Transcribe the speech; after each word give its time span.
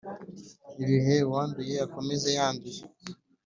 Ibh 0.83 1.07
uwanduye 1.27 1.75
akomeze 1.85 2.29
yandure 2.37 2.81